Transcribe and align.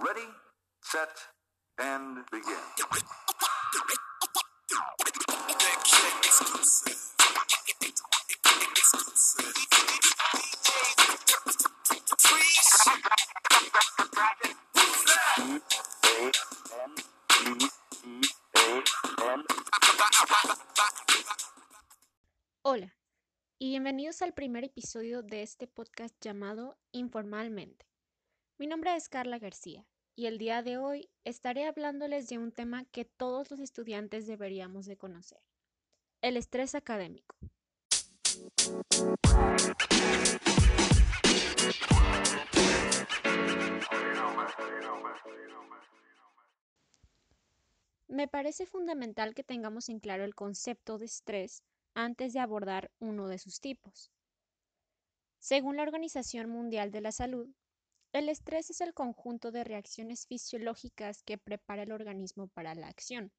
Ready, 0.00 0.28
set, 0.80 1.08
and 1.78 2.24
begin. 2.30 2.54
Hola 22.62 22.94
y 23.58 23.70
bienvenidos 23.70 24.22
al 24.22 24.32
primer 24.32 24.62
episodio 24.62 25.22
de 25.22 25.42
este 25.42 25.66
podcast 25.66 26.14
llamado 26.20 26.78
Informalmente. 26.92 27.87
Mi 28.58 28.66
nombre 28.66 28.96
es 28.96 29.08
Carla 29.08 29.38
García 29.38 29.86
y 30.16 30.26
el 30.26 30.36
día 30.36 30.64
de 30.64 30.78
hoy 30.78 31.08
estaré 31.22 31.68
hablándoles 31.68 32.28
de 32.28 32.38
un 32.38 32.50
tema 32.50 32.84
que 32.86 33.04
todos 33.04 33.52
los 33.52 33.60
estudiantes 33.60 34.26
deberíamos 34.26 34.86
de 34.86 34.96
conocer, 34.96 35.40
el 36.22 36.36
estrés 36.36 36.74
académico. 36.74 37.36
Me 48.08 48.26
parece 48.26 48.66
fundamental 48.66 49.36
que 49.36 49.44
tengamos 49.44 49.88
en 49.88 50.00
claro 50.00 50.24
el 50.24 50.34
concepto 50.34 50.98
de 50.98 51.04
estrés 51.04 51.62
antes 51.94 52.32
de 52.32 52.40
abordar 52.40 52.90
uno 52.98 53.28
de 53.28 53.38
sus 53.38 53.60
tipos. 53.60 54.10
Según 55.38 55.76
la 55.76 55.84
Organización 55.84 56.50
Mundial 56.50 56.90
de 56.90 57.02
la 57.02 57.12
Salud, 57.12 57.48
el 58.12 58.28
estrés 58.28 58.70
es 58.70 58.80
el 58.80 58.94
conjunto 58.94 59.50
de 59.50 59.64
reacciones 59.64 60.26
fisiológicas 60.26 61.22
que 61.22 61.38
prepara 61.38 61.82
el 61.82 61.92
organismo 61.92 62.48
para 62.48 62.74
la 62.74 62.88
acción. 62.88 63.32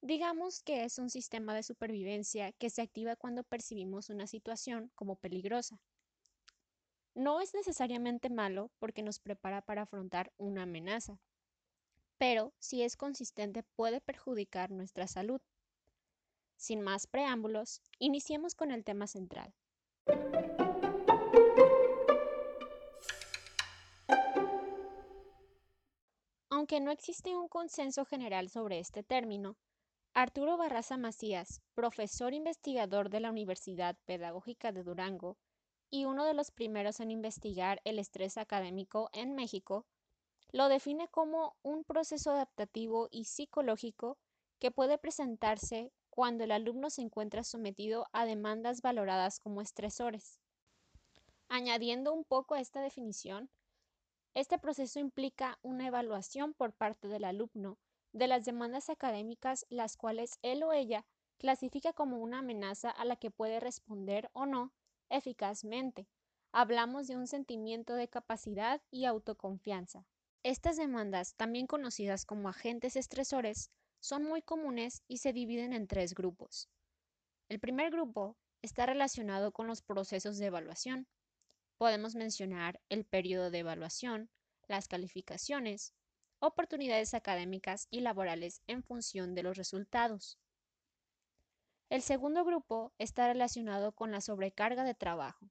Digamos 0.00 0.62
que 0.62 0.84
es 0.84 0.98
un 0.98 1.10
sistema 1.10 1.54
de 1.54 1.62
supervivencia 1.62 2.52
que 2.52 2.70
se 2.70 2.82
activa 2.82 3.16
cuando 3.16 3.44
percibimos 3.44 4.10
una 4.10 4.26
situación 4.26 4.90
como 4.94 5.16
peligrosa. 5.16 5.80
No 7.14 7.40
es 7.40 7.54
necesariamente 7.54 8.28
malo 8.28 8.70
porque 8.78 9.02
nos 9.02 9.20
prepara 9.20 9.62
para 9.62 9.82
afrontar 9.82 10.32
una 10.36 10.62
amenaza, 10.62 11.20
pero 12.18 12.52
si 12.58 12.82
es 12.82 12.96
consistente 12.96 13.62
puede 13.76 14.00
perjudicar 14.00 14.70
nuestra 14.70 15.06
salud. 15.06 15.40
Sin 16.56 16.80
más 16.80 17.06
preámbulos, 17.06 17.82
iniciemos 17.98 18.54
con 18.54 18.70
el 18.70 18.84
tema 18.84 19.06
central. 19.06 19.54
Aunque 26.64 26.80
no 26.80 26.92
existe 26.92 27.36
un 27.36 27.46
consenso 27.46 28.06
general 28.06 28.48
sobre 28.48 28.78
este 28.78 29.02
término, 29.02 29.58
Arturo 30.14 30.56
Barraza 30.56 30.96
Macías, 30.96 31.60
profesor 31.74 32.32
investigador 32.32 33.10
de 33.10 33.20
la 33.20 33.28
Universidad 33.28 33.98
Pedagógica 34.06 34.72
de 34.72 34.82
Durango 34.82 35.36
y 35.90 36.06
uno 36.06 36.24
de 36.24 36.32
los 36.32 36.50
primeros 36.50 37.00
en 37.00 37.10
investigar 37.10 37.82
el 37.84 37.98
estrés 37.98 38.38
académico 38.38 39.10
en 39.12 39.34
México, 39.34 39.84
lo 40.52 40.68
define 40.70 41.06
como 41.08 41.54
un 41.60 41.84
proceso 41.84 42.30
adaptativo 42.30 43.08
y 43.10 43.26
psicológico 43.26 44.16
que 44.58 44.70
puede 44.70 44.96
presentarse 44.96 45.92
cuando 46.08 46.44
el 46.44 46.50
alumno 46.50 46.88
se 46.88 47.02
encuentra 47.02 47.44
sometido 47.44 48.06
a 48.12 48.24
demandas 48.24 48.80
valoradas 48.80 49.38
como 49.38 49.60
estresores. 49.60 50.40
Añadiendo 51.50 52.14
un 52.14 52.24
poco 52.24 52.54
a 52.54 52.60
esta 52.60 52.80
definición, 52.80 53.50
este 54.34 54.58
proceso 54.58 54.98
implica 54.98 55.58
una 55.62 55.86
evaluación 55.86 56.54
por 56.54 56.72
parte 56.72 57.08
del 57.08 57.24
alumno 57.24 57.78
de 58.12 58.28
las 58.28 58.44
demandas 58.44 58.90
académicas 58.90 59.66
las 59.70 59.96
cuales 59.96 60.38
él 60.42 60.62
o 60.62 60.72
ella 60.72 61.04
clasifica 61.38 61.92
como 61.92 62.18
una 62.18 62.38
amenaza 62.38 62.90
a 62.90 63.04
la 63.04 63.16
que 63.16 63.30
puede 63.30 63.60
responder 63.60 64.30
o 64.32 64.46
no 64.46 64.72
eficazmente. 65.10 66.08
Hablamos 66.52 67.08
de 67.08 67.16
un 67.16 67.26
sentimiento 67.26 67.94
de 67.94 68.08
capacidad 68.08 68.80
y 68.90 69.04
autoconfianza. 69.04 70.06
Estas 70.44 70.76
demandas, 70.76 71.34
también 71.34 71.66
conocidas 71.66 72.24
como 72.26 72.48
agentes 72.48 72.96
estresores, 72.96 73.70
son 74.00 74.24
muy 74.24 74.42
comunes 74.42 75.02
y 75.08 75.18
se 75.18 75.32
dividen 75.32 75.72
en 75.72 75.86
tres 75.86 76.14
grupos. 76.14 76.68
El 77.48 77.60
primer 77.60 77.90
grupo 77.90 78.36
está 78.62 78.86
relacionado 78.86 79.52
con 79.52 79.66
los 79.66 79.82
procesos 79.82 80.38
de 80.38 80.46
evaluación. 80.46 81.08
Podemos 81.76 82.14
mencionar 82.14 82.80
el 82.88 83.04
periodo 83.04 83.50
de 83.50 83.58
evaluación, 83.60 84.30
las 84.68 84.88
calificaciones, 84.88 85.94
oportunidades 86.38 87.14
académicas 87.14 87.88
y 87.90 88.00
laborales 88.00 88.62
en 88.66 88.82
función 88.82 89.34
de 89.34 89.42
los 89.42 89.56
resultados. 89.56 90.38
El 91.90 92.02
segundo 92.02 92.44
grupo 92.44 92.92
está 92.98 93.28
relacionado 93.28 93.92
con 93.92 94.10
la 94.10 94.20
sobrecarga 94.20 94.84
de 94.84 94.94
trabajo. 94.94 95.50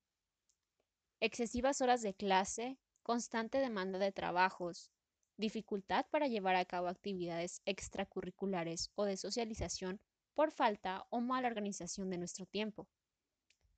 Excesivas 1.19 1.81
horas 1.81 2.01
de 2.01 2.13
clase, 2.13 2.77
constante 3.01 3.59
demanda 3.59 3.99
de 3.99 4.11
trabajos, 4.11 4.91
dificultad 5.37 6.05
para 6.09 6.27
llevar 6.27 6.55
a 6.55 6.65
cabo 6.65 6.87
actividades 6.87 7.61
extracurriculares 7.65 8.91
o 8.95 9.05
de 9.05 9.17
socialización 9.17 10.01
por 10.33 10.51
falta 10.51 11.05
o 11.09 11.21
mala 11.21 11.47
organización 11.47 12.09
de 12.09 12.17
nuestro 12.17 12.45
tiempo. 12.45 12.87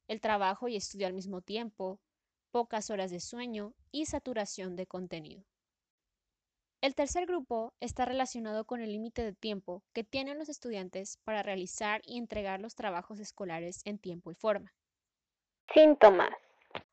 El 0.08 0.22
trabajo 0.22 0.68
y 0.68 0.76
estudio 0.76 1.08
al 1.08 1.14
mismo 1.14 1.42
tiempo, 1.42 2.00
pocas 2.56 2.90
horas 2.90 3.12
de 3.12 3.20
sueño 3.20 3.74
y 3.92 4.06
saturación 4.06 4.78
de 4.78 4.88
contenido. 4.88 5.44
El 6.80 6.96
tercer 6.96 7.26
grupo 7.26 7.74
está 7.82 8.06
relacionado 8.06 8.64
con 8.64 8.80
el 8.80 8.94
límite 8.94 9.26
de 9.26 9.34
tiempo 9.34 9.84
que 9.92 10.06
tienen 10.06 10.38
los 10.40 10.48
estudiantes 10.48 11.18
para 11.26 11.44
realizar 11.44 12.00
y 12.06 12.18
entregar 12.18 12.62
los 12.62 12.74
trabajos 12.74 13.20
escolares 13.20 13.82
en 13.84 14.00
tiempo 14.00 14.32
y 14.32 14.36
forma. 14.36 14.74
Síntomas. 15.74 16.30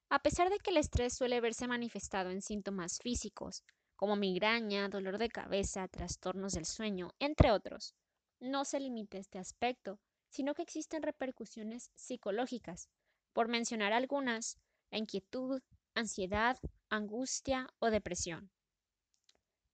A 0.09 0.19
pesar 0.19 0.51
de 0.51 0.59
que 0.59 0.71
el 0.71 0.78
estrés 0.78 1.15
suele 1.15 1.41
verse 1.41 1.69
manifestado 1.69 2.31
en 2.31 2.43
síntomas 2.43 2.99
físicos, 3.01 3.62
como 3.95 4.17
migraña, 4.17 4.89
dolor 4.89 5.17
de 5.17 5.28
cabeza, 5.28 5.87
trastornos 5.87 6.55
del 6.55 6.67
sueño, 6.67 7.12
entre 7.21 7.53
otros. 7.53 7.95
No 8.41 8.65
se 8.65 8.81
limita 8.81 9.17
este 9.17 9.39
aspecto, 9.39 10.01
sino 10.28 10.55
que 10.55 10.62
existen 10.62 11.05
repercusiones 11.05 11.93
psicológicas. 11.95 12.89
Por 13.33 13.47
mencionar 13.47 13.93
algunas, 13.93 14.59
la 14.92 14.98
inquietud, 14.98 15.60
ansiedad, 15.94 16.58
angustia 16.91 17.69
o 17.80 17.91
depresión. 17.91 18.50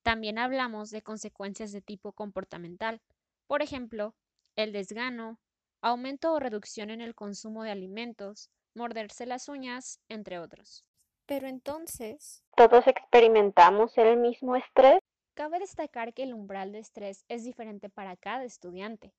También 0.03 0.39
hablamos 0.39 0.91
de 0.91 1.03
consecuencias 1.03 1.73
de 1.73 1.83
tipo 1.83 2.13
comportamental, 2.13 3.03
por 3.47 3.61
ejemplo, 3.61 4.15
el 4.57 4.73
desgano, 4.73 5.39
aumento 5.83 6.33
o 6.33 6.41
reducción 6.41 6.91
en 6.91 7.01
el 7.01 7.15
consumo 7.15 7.65
de 7.65 7.73
alimentos, 7.73 8.51
morderse 8.75 9.27
las 9.27 9.49
uñas, 9.49 10.01
entre 10.09 10.39
otros. 10.39 10.85
Pero 11.27 11.47
entonces... 11.47 12.43
¿Todos 12.57 12.87
experimentamos 12.87 13.99
el 13.99 14.17
mismo 14.17 14.57
estrés? 14.57 15.01
Cabe 15.35 15.59
destacar 15.59 16.15
que 16.15 16.23
el 16.23 16.33
umbral 16.33 16.73
de 16.73 16.79
estrés 16.79 17.25
es 17.29 17.45
diferente 17.45 17.91
para 17.91 18.17
cada 18.17 18.45
estudiante. 18.45 19.13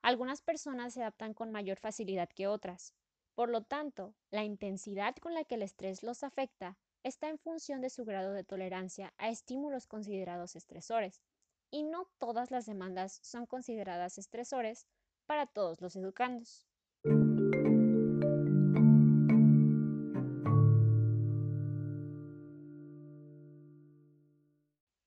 Algunas 0.00 0.42
personas 0.42 0.94
se 0.94 1.00
adaptan 1.02 1.34
con 1.34 1.52
mayor 1.52 1.78
facilidad 1.78 2.28
que 2.28 2.46
otras. 2.46 2.94
Por 3.42 3.50
lo 3.50 3.64
tanto, 3.64 4.14
la 4.30 4.44
intensidad 4.44 5.16
con 5.16 5.34
la 5.34 5.42
que 5.42 5.56
el 5.56 5.62
estrés 5.62 6.04
los 6.04 6.22
afecta 6.22 6.78
está 7.02 7.28
en 7.28 7.40
función 7.40 7.80
de 7.80 7.90
su 7.90 8.04
grado 8.04 8.32
de 8.34 8.44
tolerancia 8.44 9.12
a 9.18 9.30
estímulos 9.30 9.88
considerados 9.88 10.54
estresores, 10.54 11.24
y 11.68 11.82
no 11.82 12.06
todas 12.18 12.52
las 12.52 12.66
demandas 12.66 13.18
son 13.20 13.46
consideradas 13.46 14.16
estresores 14.16 14.86
para 15.26 15.46
todos 15.46 15.80
los 15.80 15.96
educandos. 15.96 16.68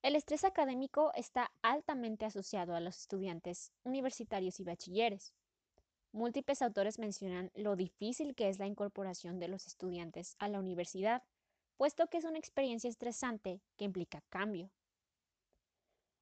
El 0.01 0.17
estrés 0.17 0.43
académico 0.43 1.13
está 1.15 1.53
altamente 1.61 2.25
asociado 2.25 2.75
a 2.75 2.81
los 2.81 2.97
estudiantes 2.99 3.71
universitarios 3.85 4.59
y 4.59 4.65
bachilleres. 4.65 5.33
Múltiples 6.15 6.61
autores 6.61 6.97
mencionan 6.97 7.51
lo 7.55 7.75
difícil 7.75 8.35
que 8.35 8.47
es 8.47 8.57
la 8.57 8.67
incorporación 8.67 9.37
de 9.37 9.49
los 9.49 9.67
estudiantes 9.67 10.37
a 10.39 10.47
la 10.47 10.59
universidad, 10.59 11.23
puesto 11.75 12.07
que 12.07 12.19
es 12.19 12.23
una 12.23 12.39
experiencia 12.39 12.89
estresante 12.89 13.59
que 13.75 13.83
implica 13.83 14.23
cambio. 14.29 14.71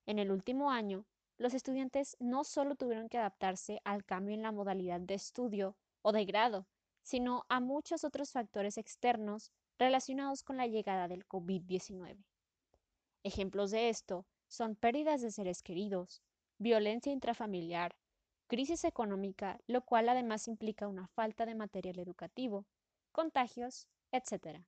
En 0.07 0.17
el 0.17 0.31
último 0.31 0.71
año, 0.71 1.05
los 1.37 1.53
estudiantes 1.53 2.17
no 2.19 2.43
solo 2.43 2.73
tuvieron 2.73 3.07
que 3.07 3.19
adaptarse 3.19 3.81
al 3.83 4.03
cambio 4.03 4.33
en 4.33 4.41
la 4.41 4.51
modalidad 4.51 4.99
de 4.99 5.13
estudio 5.13 5.77
o 6.01 6.11
de 6.11 6.25
grado, 6.25 6.65
sino 7.03 7.45
a 7.47 7.59
muchos 7.59 8.03
otros 8.03 8.31
factores 8.31 8.79
externos 8.79 9.51
relacionados 9.77 10.41
con 10.41 10.57
la 10.57 10.65
llegada 10.65 11.07
del 11.07 11.27
COVID-19. 11.27 12.17
Ejemplos 13.21 13.69
de 13.69 13.89
esto 13.89 14.25
son 14.47 14.75
pérdidas 14.75 15.21
de 15.21 15.29
seres 15.29 15.61
queridos, 15.61 16.23
violencia 16.57 17.11
intrafamiliar, 17.11 17.95
crisis 18.53 18.83
económica, 18.83 19.59
lo 19.65 19.83
cual 19.83 20.09
además 20.09 20.47
implica 20.47 20.87
una 20.87 21.07
falta 21.07 21.47
de 21.47 21.55
material 21.55 21.97
educativo, 21.97 22.67
contagios, 23.11 23.87
etc. 24.11 24.59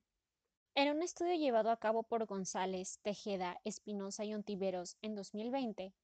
En 0.74 0.90
un 0.90 1.04
estudio 1.04 1.36
llevado 1.36 1.70
a 1.70 1.76
cabo 1.76 2.02
por 2.02 2.26
González, 2.26 2.98
Tejeda, 3.02 3.60
Espinosa 3.62 4.24
y 4.24 4.34
Ontiveros 4.34 4.96
en 5.02 5.14
2020, 5.14 5.94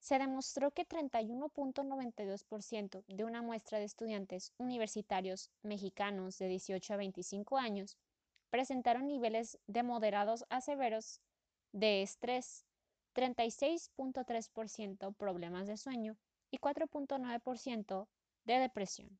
se 0.00 0.18
demostró 0.18 0.72
que 0.72 0.86
31.92% 0.86 3.04
de 3.06 3.24
una 3.24 3.40
muestra 3.40 3.78
de 3.78 3.86
estudiantes 3.86 4.52
universitarios 4.58 5.50
mexicanos 5.62 6.36
de 6.36 6.46
18 6.46 6.92
a 6.92 6.98
25 6.98 7.56
años 7.56 7.96
presentaron 8.50 9.06
niveles 9.06 9.58
de 9.66 9.82
moderados 9.82 10.44
a 10.50 10.60
severos 10.60 11.22
de 11.72 12.02
estrés, 12.02 12.66
36.3% 13.14 15.16
problemas 15.16 15.66
de 15.66 15.78
sueño 15.78 16.18
y 16.50 16.58
4.9% 16.58 18.06
de 18.44 18.58
depresión. 18.58 19.18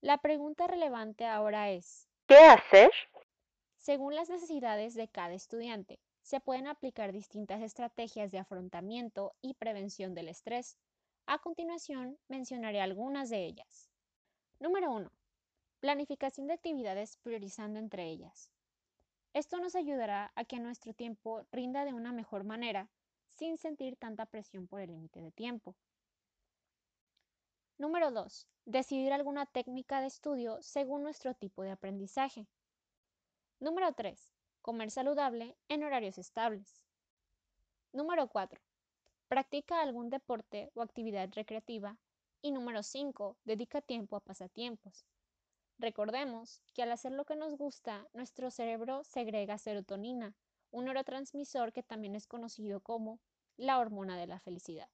La 0.00 0.18
pregunta 0.18 0.66
relevante 0.66 1.26
ahora 1.26 1.70
es, 1.70 2.08
¿qué 2.26 2.36
hacer? 2.36 2.90
Según 3.76 4.14
las 4.14 4.28
necesidades 4.28 4.94
de 4.94 5.08
cada 5.08 5.34
estudiante, 5.34 6.00
se 6.22 6.40
pueden 6.40 6.66
aplicar 6.66 7.12
distintas 7.12 7.62
estrategias 7.62 8.32
de 8.32 8.38
afrontamiento 8.38 9.34
y 9.40 9.54
prevención 9.54 10.14
del 10.14 10.28
estrés. 10.28 10.76
A 11.26 11.38
continuación, 11.38 12.18
mencionaré 12.28 12.80
algunas 12.80 13.30
de 13.30 13.44
ellas. 13.44 13.88
Número 14.58 14.90
1. 14.90 15.10
Planificación 15.78 16.46
de 16.48 16.54
actividades 16.54 17.16
priorizando 17.18 17.78
entre 17.78 18.08
ellas. 18.08 18.50
Esto 19.34 19.58
nos 19.58 19.76
ayudará 19.76 20.32
a 20.34 20.44
que 20.44 20.58
nuestro 20.58 20.94
tiempo 20.94 21.46
rinda 21.52 21.84
de 21.84 21.92
una 21.92 22.10
mejor 22.10 22.42
manera 22.42 22.88
sin 23.28 23.58
sentir 23.58 23.96
tanta 23.96 24.26
presión 24.26 24.66
por 24.66 24.80
el 24.80 24.90
límite 24.90 25.20
de 25.20 25.30
tiempo. 25.30 25.76
Número 27.78 28.10
2. 28.10 28.48
Decidir 28.64 29.12
alguna 29.12 29.44
técnica 29.44 30.00
de 30.00 30.06
estudio 30.06 30.56
según 30.62 31.02
nuestro 31.02 31.34
tipo 31.34 31.62
de 31.62 31.72
aprendizaje. 31.72 32.46
Número 33.60 33.92
3. 33.92 34.32
Comer 34.62 34.90
saludable 34.90 35.54
en 35.68 35.84
horarios 35.84 36.16
estables. 36.16 36.86
Número 37.92 38.28
4. 38.28 38.58
Practica 39.28 39.82
algún 39.82 40.08
deporte 40.08 40.70
o 40.74 40.80
actividad 40.80 41.28
recreativa. 41.34 41.98
Y 42.40 42.50
número 42.50 42.82
5. 42.82 43.36
Dedica 43.44 43.82
tiempo 43.82 44.16
a 44.16 44.20
pasatiempos. 44.20 45.04
Recordemos 45.78 46.62
que 46.72 46.82
al 46.82 46.92
hacer 46.92 47.12
lo 47.12 47.26
que 47.26 47.36
nos 47.36 47.58
gusta, 47.58 48.08
nuestro 48.14 48.50
cerebro 48.50 49.04
segrega 49.04 49.58
serotonina, 49.58 50.34
un 50.70 50.86
neurotransmisor 50.86 51.74
que 51.74 51.82
también 51.82 52.14
es 52.14 52.26
conocido 52.26 52.80
como 52.80 53.20
la 53.58 53.78
hormona 53.78 54.16
de 54.16 54.28
la 54.28 54.40
felicidad. 54.40 54.88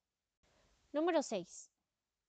Número 0.93 1.23
6. 1.23 1.72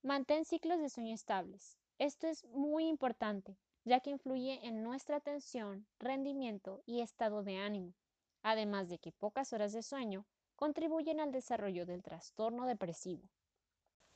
Mantén 0.04 0.44
ciclos 0.44 0.80
de 0.82 0.90
sueño 0.90 1.16
estables. 1.16 1.78
Esto 1.98 2.28
es 2.28 2.44
muy 2.44 2.88
importante, 2.90 3.58
ya 3.86 4.02
que 4.02 4.10
influye 4.10 4.60
en 4.68 4.84
nuestra 4.84 5.16
atención, 5.16 5.88
rendimiento 5.98 6.84
y 6.86 7.00
estado 7.00 7.42
de 7.42 7.56
ánimo, 7.56 7.94
además 8.42 8.90
de 8.90 9.00
que 9.00 9.14
pocas 9.14 9.54
horas 9.54 9.72
de 9.72 9.82
sueño 9.82 10.26
contribuyen 10.58 11.22
al 11.22 11.32
desarrollo 11.32 11.86
del 11.86 12.04
trastorno 12.04 12.66
depresivo. 12.66 13.30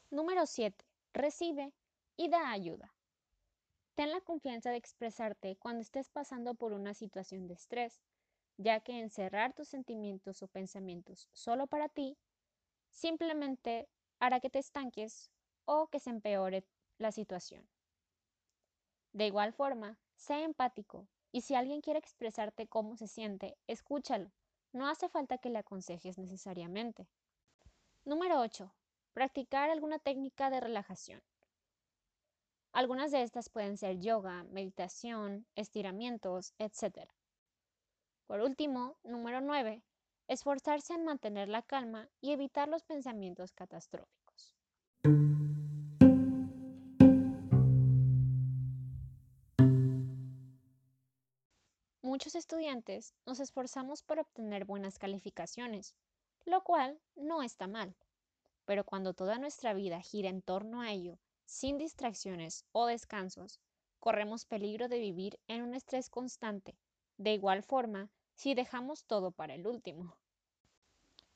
Número 0.10 0.45
7. 0.45 0.86
Recibe 1.13 1.74
y 2.18 2.28
da 2.28 2.51
ayuda. 2.51 2.94
Ten 3.95 4.12
la 4.12 4.19
confianza 4.19 4.72
de 4.72 4.78
expresarte 4.78 5.56
cuando 5.56 5.83
estés 5.83 6.10
pasando 6.10 6.54
por 6.54 6.74
una 6.74 6.95
situación 6.95 7.48
de 7.48 7.54
estrés, 7.54 8.01
ya 8.57 8.81
que 8.81 9.00
encerrar 9.00 9.54
tus 9.54 9.69
sentimientos 9.69 10.44
o 10.44 10.50
pensamientos 10.50 11.30
solo 11.31 11.66
para 11.66 11.88
ti 11.88 12.18
simplemente 12.90 13.88
hará 14.19 14.42
que 14.42 14.50
te 14.50 14.60
estanques 14.60 15.31
o 15.68 15.88
que 15.88 16.00
se 16.00 16.10
empeore 16.10 16.66
la 16.98 17.12
situación. 17.12 17.68
De 19.12 19.28
igual 19.28 19.54
forma, 19.54 20.00
sé 20.16 20.44
empático 20.44 21.08
y 21.31 21.42
si 21.42 21.56
alguien 21.56 21.81
quiere 21.81 22.00
expresarte 22.00 22.68
cómo 22.68 22.96
se 22.96 23.08
siente, 23.08 23.58
escúchalo. 23.68 24.31
No 24.74 24.88
hace 24.88 25.10
falta 25.10 25.38
que 25.38 25.50
le 25.50 25.60
aconsejes 25.60 26.18
necesariamente. 26.18 27.08
Número 28.06 28.40
8. 28.40 28.74
Practicar 29.14 29.69
alguna 29.69 30.00
técnica 30.00 30.50
de 30.50 30.60
relajación. 30.60 31.22
Algunas 32.72 33.12
de 33.12 33.24
estas 33.24 33.50
pueden 33.50 33.78
ser 33.78 34.00
yoga, 34.00 34.44
meditación, 34.46 35.48
estiramientos, 35.56 36.54
etc. 36.60 37.10
Por 38.28 38.42
último, 38.42 38.98
número 39.04 39.42
9. 39.42 39.84
Esforzarse 40.28 40.94
en 40.94 41.06
mantener 41.06 41.50
la 41.50 41.62
calma 41.62 42.10
y 42.22 42.31
evitar 42.31 42.68
los 42.68 42.84
pensamientos 42.84 43.54
catastróficos. 43.54 44.54
Estudiantes 52.38 53.13
nos 53.25 53.39
esforzamos 53.39 54.04
por 54.04 54.19
obtener 54.19 54.63
buenas 54.63 54.98
calificaciones, 54.98 55.95
lo 56.45 56.63
cual 56.63 57.00
no 57.16 57.44
está 57.44 57.68
mal. 57.68 57.95
Pero 58.66 58.86
cuando 58.86 59.13
toda 59.13 59.38
nuestra 59.38 59.74
vida 59.74 60.00
gira 60.00 60.30
en 60.30 60.42
torno 60.42 60.81
a 60.81 60.92
ello, 60.92 61.19
sin 61.45 61.78
distracciones 61.78 62.66
o 62.72 62.86
descansos, 62.86 63.60
corremos 64.00 64.45
peligro 64.45 64.88
de 64.88 65.00
vivir 65.00 65.39
en 65.48 65.63
un 65.63 65.74
estrés 65.74 66.10
constante. 66.10 66.78
De 67.18 67.34
igual 67.34 67.63
forma, 67.63 68.10
si 68.34 68.54
dejamos 68.54 69.06
todo 69.06 69.31
para 69.31 69.56
el 69.56 69.66
último. 69.66 70.16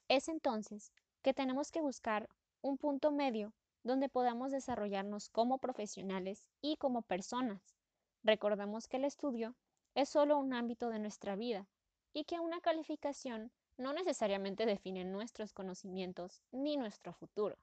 Es 0.08 0.28
entonces 0.28 0.94
que 1.22 1.34
tenemos 1.34 1.72
que 1.72 1.82
buscar 1.82 2.30
un 2.62 2.78
punto 2.78 3.12
medio 3.12 3.54
donde 3.84 4.10
podamos 4.10 4.52
desarrollarnos 4.52 5.30
como 5.30 5.58
profesionales 5.58 6.48
y 6.62 6.78
como 6.78 7.02
personas. 7.02 7.76
Recordemos 8.24 8.88
que 8.88 8.98
el 8.98 9.06
estudio 9.06 9.56
es 9.96 10.10
solo 10.10 10.38
un 10.38 10.54
ámbito 10.54 10.90
de 10.90 11.00
nuestra 11.00 11.36
vida 11.36 11.68
y 12.14 12.26
que 12.26 12.40
una 12.40 12.62
calificación 12.62 13.52
no 13.78 13.94
necesariamente 13.94 14.66
define 14.66 15.04
nuestros 15.04 15.54
conocimientos 15.54 16.42
ni 16.52 16.78
nuestro 16.78 17.14
futuro. 17.14 17.58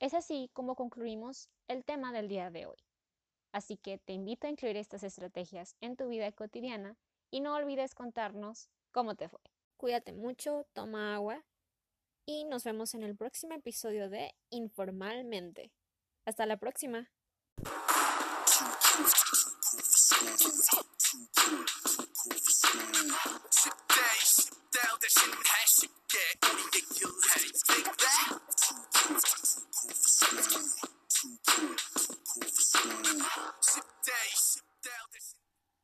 Es 0.00 0.14
así 0.14 0.50
como 0.52 0.76
concluimos 0.76 1.48
el 1.66 1.84
tema 1.84 2.12
del 2.12 2.28
día 2.28 2.50
de 2.50 2.66
hoy. 2.66 2.78
Así 3.52 3.76
que 3.76 3.98
te 3.98 4.12
invito 4.12 4.46
a 4.46 4.50
incluir 4.50 4.76
estas 4.76 5.02
estrategias 5.02 5.74
en 5.80 5.96
tu 5.96 6.08
vida 6.08 6.30
cotidiana 6.32 6.96
y 7.30 7.40
no 7.40 7.54
olvides 7.54 7.94
contarnos 7.94 8.68
cómo 8.92 9.14
te 9.14 9.28
fue. 9.28 9.40
Cuídate 9.76 10.12
mucho, 10.12 10.66
toma 10.72 11.14
agua 11.14 11.44
y 12.26 12.44
nos 12.44 12.64
vemos 12.64 12.94
en 12.94 13.02
el 13.02 13.16
próximo 13.16 13.54
episodio 13.54 14.08
de 14.08 14.34
Informalmente. 14.50 15.72
Hasta 16.24 16.46
la 16.46 16.58
próxima. 16.58 17.10